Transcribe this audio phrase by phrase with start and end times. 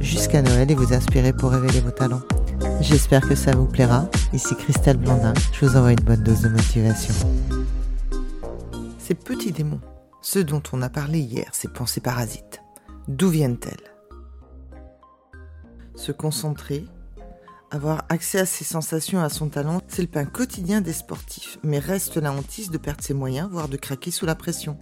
[0.00, 2.22] jusqu'à Noël et vous inspirer pour révéler vos talents.
[2.80, 4.08] J'espère que ça vous plaira.
[4.32, 7.14] Ici Christelle Blandin, je vous envoie une bonne dose de motivation.
[8.98, 9.80] Ces petits démons,
[10.20, 12.60] ceux dont on a parlé hier, ces pensées parasites,
[13.08, 13.92] d'où viennent-elles?
[15.94, 16.84] Se concentrer,
[17.70, 21.78] avoir accès à ses sensations, à son talent, c'est le pain quotidien des sportifs, mais
[21.78, 24.78] reste la hantise de perdre ses moyens, voire de craquer sous la pression.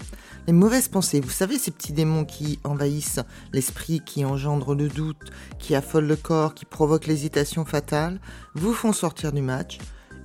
[0.47, 3.21] Les mauvaises pensées, vous savez, ces petits démons qui envahissent
[3.53, 8.21] l'esprit, qui engendrent le doute, qui affolent le corps, qui provoquent l'hésitation fatale,
[8.55, 9.79] vous font sortir du match,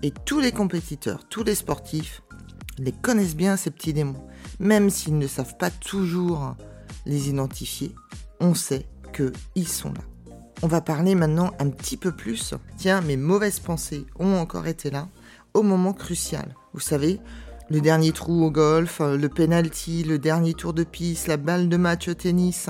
[0.04, 2.22] et tous les compétiteurs, tous les sportifs,
[2.78, 4.28] les connaissent bien, ces petits démons.
[4.60, 6.56] Même s'ils ne savent pas toujours
[7.06, 7.94] les identifier,
[8.40, 10.02] on sait qu'ils sont là.
[10.64, 12.54] On va parler maintenant un petit peu plus.
[12.78, 15.08] Tiens, mes mauvaises pensées ont encore été là
[15.56, 16.56] au moment crucial.
[16.74, 17.20] Vous savez,
[17.72, 21.78] le dernier trou au golf, le penalty, le dernier tour de piste, la balle de
[21.78, 22.70] match au tennis,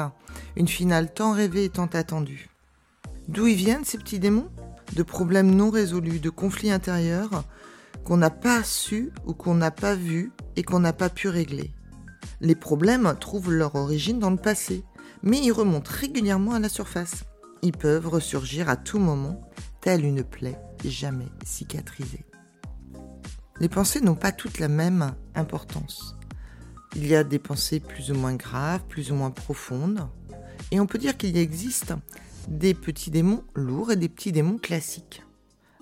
[0.55, 2.49] une finale tant rêvée et tant attendue.
[3.27, 4.49] D'où ils viennent ces petits démons?
[4.95, 7.43] De problèmes non résolus, de conflits intérieurs
[8.05, 11.71] qu'on n'a pas su ou qu'on n'a pas vu et qu'on n'a pas pu régler.
[12.39, 14.85] Les problèmes trouvent leur origine dans le passé,
[15.23, 17.25] mais ils remontent régulièrement à la surface
[17.61, 19.41] ils peuvent ressurgir à tout moment,
[19.81, 22.25] telle une plaie jamais cicatrisée.
[23.59, 26.15] Les pensées n'ont pas toutes la même importance.
[26.95, 30.07] Il y a des pensées plus ou moins graves, plus ou moins profondes,
[30.71, 31.93] et on peut dire qu'il existe
[32.47, 35.23] des petits démons lourds et des petits démons classiques.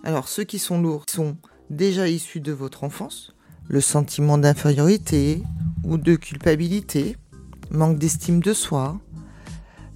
[0.03, 1.37] Alors ceux qui sont lourds sont
[1.69, 3.33] déjà issus de votre enfance,
[3.67, 5.43] le sentiment d'infériorité
[5.83, 7.15] ou de culpabilité,
[7.69, 8.99] manque d'estime de soi,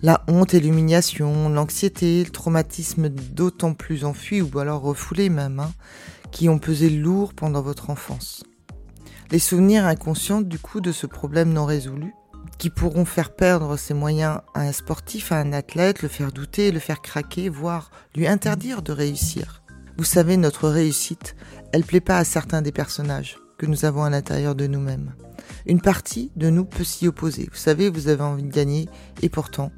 [0.04, 5.72] la honte et l'humiliation, l'anxiété, le traumatisme d'autant plus enfui ou alors refoulé même, hein,
[6.30, 8.44] qui ont pesé lourd pendant votre enfance.
[9.32, 12.14] Les souvenirs inconscients du coup de ce problème non résolu,
[12.58, 16.74] qui pourront faire perdre ses moyens à un sportif, à un athlète, le faire douter,
[16.74, 19.64] le faire craquer, voire lui interdire de réussir.
[19.98, 21.38] Vous savez, notre réussite,
[21.72, 25.14] elle plaît pas à certains des personnages que nous avons à l'intérieur de nous-mêmes.
[25.66, 27.48] Une partie de nous peut s'y opposer.
[27.50, 28.90] Vous savez, vous avez envie de gagner
[29.22, 29.72] et pourtant,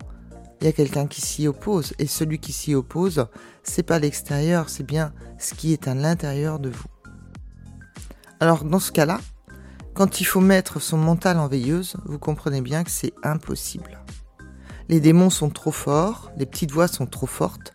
[0.60, 1.94] il y a quelqu'un qui s'y oppose.
[2.00, 3.28] Et celui qui s'y oppose,
[3.64, 6.88] c'est pas l'extérieur, c'est bien ce qui est à l'intérieur de vous.
[8.40, 9.20] Alors dans ce cas-là,
[9.94, 14.02] quand il faut mettre son mental en veilleuse, vous comprenez bien que c'est impossible.
[14.90, 17.74] Les démons sont trop forts, les petites voix sont trop fortes,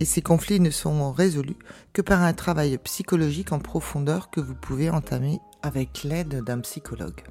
[0.00, 1.56] et ces conflits ne sont résolus
[1.92, 7.22] que par un travail psychologique en profondeur que vous pouvez entamer avec l'aide d'un psychologue.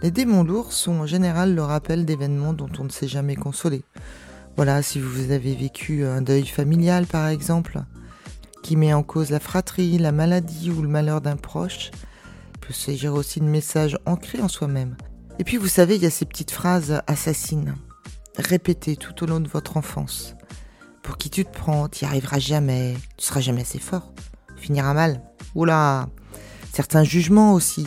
[0.00, 3.84] Les démons lourds sont en général le rappel d'événements dont on ne s'est jamais consolé.
[4.56, 7.82] Voilà, si vous avez vécu un deuil familial par exemple,
[8.62, 11.90] qui met en cause la fratrie, la maladie ou le malheur d'un proche,
[12.54, 14.96] il peut s'agir aussi de messages ancrés en soi-même.
[15.38, 17.74] Et puis vous savez, il y a ces petites phrases assassines,
[18.36, 20.34] répétées tout au long de votre enfance.
[21.02, 24.12] Pour qui tu te prends, tu n'y arriveras jamais, tu seras jamais assez fort,
[24.56, 25.22] tu finiras mal.
[25.54, 26.08] Oula,
[26.72, 27.86] certains jugements aussi,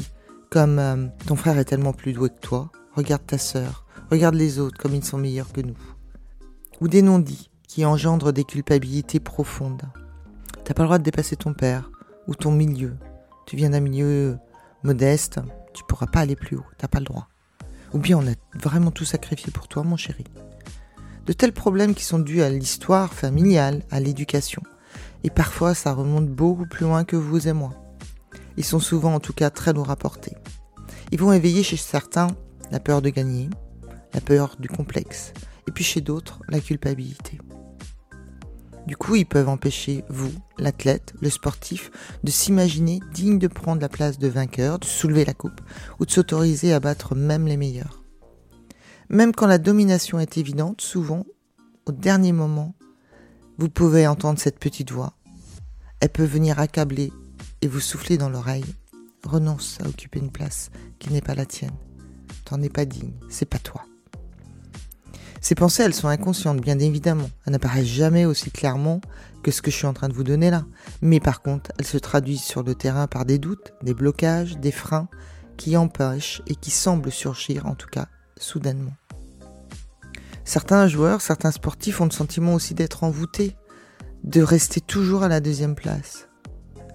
[0.50, 4.60] comme euh, ton frère est tellement plus doué que toi, regarde ta sœur, regarde les
[4.60, 5.78] autres comme ils sont meilleurs que nous.
[6.82, 9.84] Ou des non-dits qui engendrent des culpabilités profondes.
[10.64, 11.92] T'as pas le droit de dépasser ton père
[12.28, 12.96] ou ton milieu.
[13.46, 14.38] Tu viens d'un milieu
[14.84, 15.40] modeste,
[15.74, 17.28] tu pourras pas aller plus haut, t'as pas le droit.
[17.94, 20.26] Ou bien on a vraiment tout sacrifié pour toi, mon chéri.
[21.26, 24.62] De tels problèmes qui sont dus à l'histoire familiale, à l'éducation.
[25.24, 27.72] Et parfois ça remonte beaucoup plus loin que vous et moi.
[28.58, 29.98] Ils sont souvent en tout cas très lourds à.
[31.12, 32.28] Ils vont éveiller chez certains
[32.72, 33.50] la peur de gagner,
[34.14, 35.34] la peur du complexe,
[35.68, 37.40] et puis chez d'autres la culpabilité.
[38.88, 41.92] Du coup, ils peuvent empêcher vous, l'athlète, le sportif,
[42.24, 45.60] de s'imaginer digne de prendre la place de vainqueur, de soulever la coupe,
[46.00, 48.04] ou de s'autoriser à battre même les meilleurs.
[49.10, 51.26] Même quand la domination est évidente, souvent,
[51.86, 52.76] au dernier moment,
[53.58, 55.14] vous pouvez entendre cette petite voix.
[56.00, 57.12] Elle peut venir accabler
[57.62, 58.66] et vous soufflez dans l'oreille.
[59.24, 60.70] Renonce à occuper une place
[61.00, 61.76] qui n'est pas la tienne.
[62.46, 63.84] T'en es pas digne, c'est pas toi.
[65.42, 67.30] Ces pensées, elles sont inconscientes, bien évidemment.
[67.46, 69.02] Elles n'apparaissent jamais aussi clairement
[69.44, 70.66] que ce que je suis en train de vous donner là.
[71.02, 74.72] Mais par contre, elles se traduisent sur le terrain par des doutes, des blocages, des
[74.72, 75.08] freins
[75.58, 78.08] qui empêchent et qui semblent surgir, en tout cas,
[78.38, 78.94] soudainement.
[80.44, 83.56] Certains joueurs, certains sportifs ont le sentiment aussi d'être envoûtés,
[84.24, 86.27] de rester toujours à la deuxième place.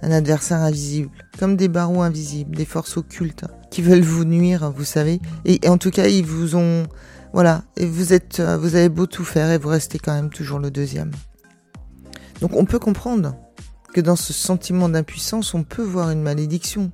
[0.03, 4.85] Un adversaire invisible, comme des barreaux invisibles, des forces occultes qui veulent vous nuire, vous
[4.85, 5.21] savez.
[5.45, 6.87] Et, en tout cas, ils vous ont,
[7.33, 10.59] voilà, vous êtes, euh, vous avez beau tout faire et vous restez quand même toujours
[10.59, 11.13] le deuxième.
[12.41, 13.37] Donc on peut comprendre
[13.95, 16.91] que dans ce sentiment d'impuissance, on peut voir une malédiction.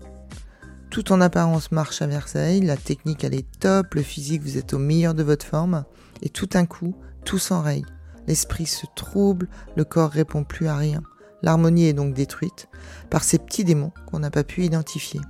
[0.91, 4.75] Tout en apparence marche à Versailles, la technique elle est top, le physique vous êtes
[4.75, 5.85] au meilleur de votre forme,
[6.23, 6.95] et tout un coup,
[7.25, 7.85] tout s'enraye.
[8.27, 11.03] L'esprit se trouble, le corps répond plus à rien.
[11.43, 12.69] L'harmonie est donc détruite
[13.11, 15.21] par ces petits démons qu'on n'a pas pu identifier.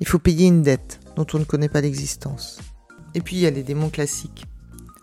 [0.00, 2.60] Il faut payer une dette dont on ne connaît pas l'existence.
[3.14, 4.46] Et puis il y a les démons classiques.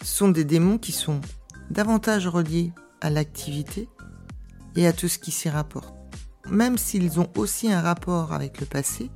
[0.02, 1.22] Ce sont des démons qui sont
[1.70, 2.72] davantage reliés
[3.02, 3.90] à l'activité
[4.76, 5.94] et à tout ce qui s'y rapporte.
[6.50, 9.12] Même s'ils ont aussi un rapport avec le passé,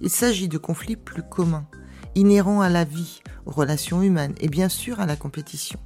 [0.00, 1.66] il s'agit de conflits plus communs,
[2.14, 5.78] inhérents à la vie, aux relations humaines et bien sûr à la compétition.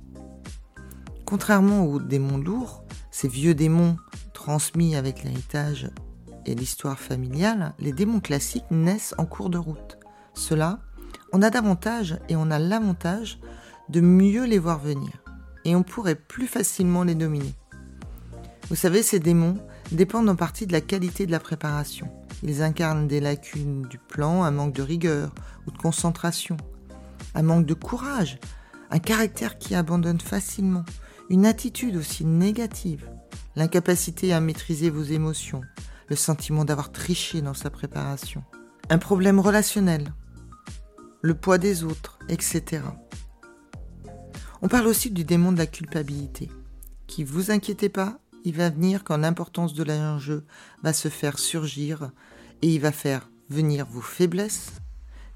[1.25, 3.97] Contrairement aux démons lourds, ces vieux démons
[4.33, 5.91] transmis avec l'héritage
[6.47, 9.99] et l'histoire familiale, les démons classiques naissent en cours de route.
[10.35, 10.81] Cela,
[11.33, 13.39] on a davantage et on a l'avantage
[13.89, 15.11] de mieux les voir venir,
[15.65, 17.55] et on pourrait plus facilement les dominer.
[18.69, 19.59] Vous savez, ces démons
[19.91, 22.09] dépendent en partie de la qualité de la préparation.
[22.43, 25.33] Ils incarnent des lacunes du plan, un manque de rigueur
[25.67, 26.57] ou de concentration,
[27.35, 28.39] un manque de courage,
[28.91, 30.85] un caractère qui abandonne facilement,
[31.31, 33.09] une attitude aussi négative,
[33.57, 35.63] l'incapacité à maîtriser vos émotions,
[36.09, 38.45] le sentiment d'avoir triché dans sa préparation,
[38.91, 40.13] un problème relationnel,
[41.21, 42.83] le poids des autres, etc.
[44.61, 46.51] On parle aussi du démon de la culpabilité,
[47.07, 50.45] qui, vous inquiétez pas, il va venir quand l'importance de l'enjeu
[50.83, 52.11] va se faire surgir
[52.63, 54.73] et il va faire venir vos faiblesses,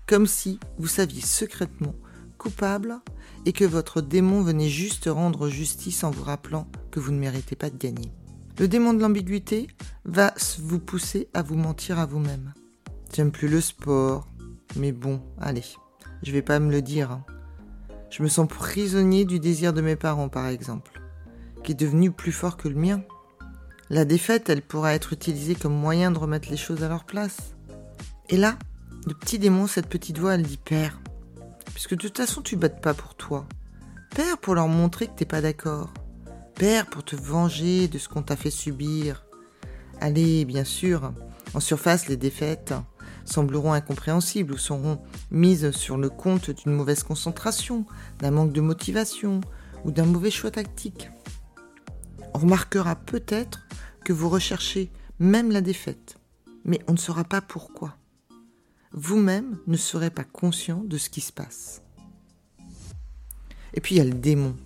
[0.07, 1.95] comme si vous saviez secrètement
[2.37, 3.01] coupable
[3.45, 7.57] et que votre démon venait juste rendre justice en vous rappelant que vous ne méritez
[7.57, 8.13] pas de gagner.
[8.59, 9.69] Le démon de l'ambiguïté
[10.05, 12.55] va vous pousser à vous mentir à vous-même.
[13.13, 14.29] J'aime plus le sport,
[14.77, 15.65] mais bon, allez,
[16.23, 17.11] je vais pas me le dire.
[17.13, 17.25] Hein.
[18.11, 21.01] Je me sens prisonnier du désir de mes parents, par exemple,
[21.65, 23.03] qui est devenu plus fort que le mien.
[23.91, 27.37] La défaite, elle pourra être utilisée comme moyen de remettre les choses à leur place.
[28.29, 28.59] Et là,
[29.07, 30.99] le petit démon, cette petite voix, elle dit Père,
[31.73, 33.47] puisque de toute façon tu battes pas pour toi.
[34.11, 35.93] Père pour leur montrer que t'es pas d'accord.
[36.55, 39.27] Père pour te venger de ce qu'on t'a fait subir.
[40.01, 41.13] Allez, bien sûr,
[41.55, 42.75] en surface, les défaites
[43.25, 47.85] sembleront incompréhensibles ou seront mises sur le compte d'une mauvaise concentration,
[48.21, 49.41] d'un manque de motivation
[49.85, 51.11] ou d'un mauvais choix tactique.
[52.35, 53.67] On remarquera peut-être
[54.05, 56.19] que vous recherchez même la défaite,
[56.65, 57.97] mais on ne saura pas pourquoi
[58.97, 61.83] vous-même ne serez pas conscient de ce qui se passe.
[63.75, 64.57] Et puis il y a le démon,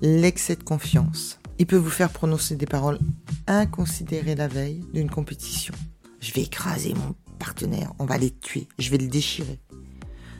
[0.00, 1.38] l'excès de confiance.
[1.58, 2.98] Il peut vous faire prononcer des paroles
[3.46, 5.74] inconsidérées la veille d'une compétition.
[6.18, 9.60] Je vais écraser mon partenaire, on va les tuer, je vais le déchirer.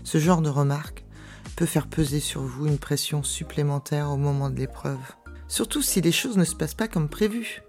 [0.05, 1.05] Ce genre de remarques
[1.55, 4.99] peut faire peser sur vous une pression supplémentaire au moment de l'épreuve.
[5.49, 7.63] Surtout si les choses ne se passent pas comme prévu.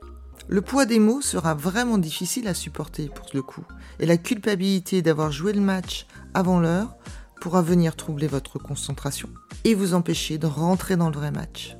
[0.47, 3.65] Le poids des mots sera vraiment difficile à supporter pour le coup,
[3.99, 6.05] et la culpabilité d'avoir joué le match
[6.35, 6.95] avant l'heure
[7.41, 9.29] pourra venir troubler votre concentration
[9.63, 11.75] et vous empêcher de rentrer dans le vrai match.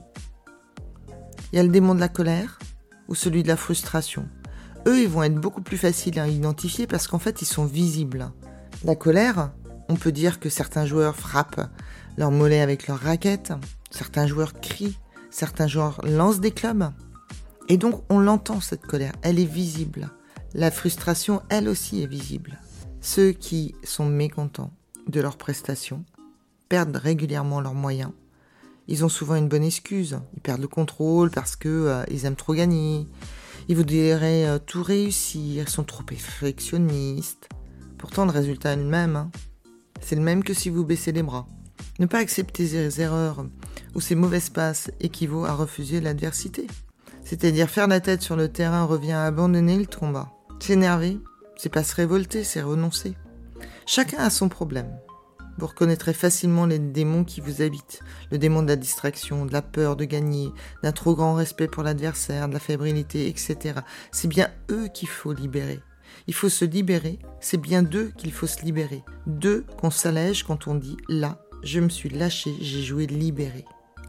[1.51, 2.58] Il y a le démon de la colère
[3.08, 4.28] ou celui de la frustration.
[4.88, 8.32] Eux, ils vont être beaucoup plus faciles à identifier parce qu'en fait, ils sont visibles.
[8.84, 9.51] La colère,
[9.89, 11.70] on peut dire que certains joueurs frappent
[12.18, 13.54] leur mollet avec leur raquette,
[13.92, 14.98] certains joueurs crient,
[15.30, 16.92] certains joueurs lancent des clubs,
[17.67, 20.10] et donc on l'entend cette colère, elle est visible.
[20.53, 22.60] La frustration, elle aussi, est visible.
[23.01, 24.72] Ceux qui sont mécontents
[25.07, 26.05] de leurs prestations
[26.69, 28.12] perdent régulièrement leurs moyens.
[28.88, 30.19] Ils ont souvent une bonne excuse.
[30.36, 33.07] Ils perdent le contrôle parce que euh, ils aiment trop gagner.
[33.67, 35.63] Ils voudraient euh, tout réussir.
[35.67, 37.50] Ils sont trop perfectionnistes.
[37.98, 39.15] Pourtant, le résultat est le même.
[39.15, 39.31] Hein.
[40.01, 41.48] C'est le même que si vous baissez les bras.
[42.00, 43.45] Ne pas accepter ces erreurs
[43.95, 46.67] ou ces mauvaises passes équivaut à refuser l'adversité.
[47.25, 50.32] C'est-à-dire faire la tête sur le terrain revient à abandonner le combat.
[50.60, 51.20] S'énerver,
[51.58, 53.15] c'est pas se révolter, c'est renoncer.
[53.88, 54.96] Chacun a son problème.
[55.58, 58.01] Vous reconnaîtrez facilement les démons qui vous habitent.
[58.32, 60.51] Le démon de la distraction, de la peur de gagner,
[60.84, 63.79] d'un trop grand respect pour l'adversaire, de la fébrilité, etc.
[64.12, 65.79] C'est bien eux qu'il faut libérer.
[66.27, 69.03] Il faut se libérer, c'est bien d'eux qu'il faut se libérer.
[69.25, 73.65] D'eux qu'on s'allège quand on dit là, je me suis lâché, j'ai joué libéré.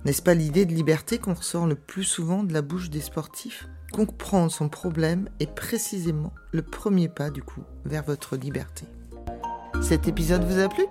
[0.07, 3.67] N'est-ce pas l'idée de liberté qu'on ressort le plus souvent de la bouche des sportifs?
[3.93, 8.87] Comprendre son problème est précisément le premier pas du coup vers votre liberté.
[9.83, 10.85] Cet épisode vous a plu?